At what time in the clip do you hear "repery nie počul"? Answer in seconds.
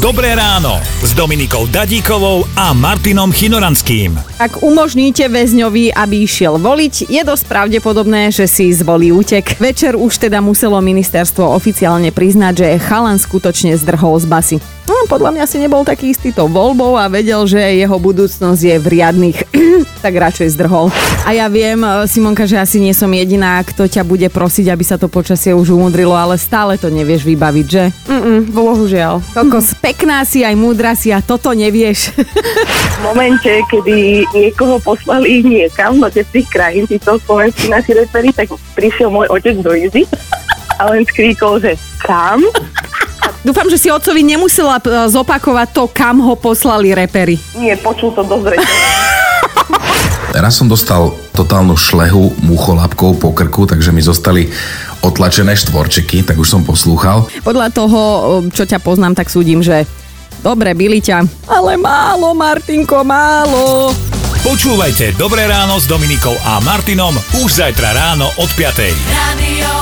46.94-48.14